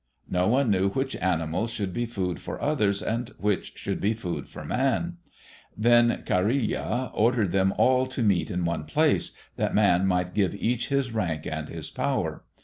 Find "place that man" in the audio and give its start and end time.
8.85-10.07